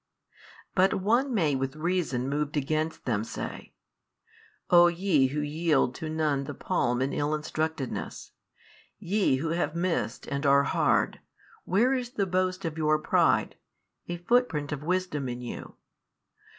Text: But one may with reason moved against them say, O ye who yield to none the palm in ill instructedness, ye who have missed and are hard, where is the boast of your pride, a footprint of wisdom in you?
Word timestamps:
But 0.73 0.95
one 0.95 1.31
may 1.31 1.53
with 1.55 1.75
reason 1.75 2.27
moved 2.27 2.57
against 2.57 3.05
them 3.05 3.23
say, 3.23 3.75
O 4.71 4.87
ye 4.87 5.27
who 5.27 5.41
yield 5.41 5.93
to 5.93 6.09
none 6.09 6.45
the 6.45 6.55
palm 6.55 7.03
in 7.03 7.13
ill 7.13 7.35
instructedness, 7.35 8.31
ye 8.97 9.35
who 9.35 9.49
have 9.49 9.75
missed 9.75 10.25
and 10.25 10.43
are 10.43 10.63
hard, 10.63 11.19
where 11.65 11.93
is 11.93 12.13
the 12.13 12.25
boast 12.25 12.65
of 12.65 12.79
your 12.79 12.97
pride, 12.97 13.57
a 14.09 14.17
footprint 14.17 14.71
of 14.71 14.81
wisdom 14.81 15.29
in 15.29 15.39
you? 15.39 15.75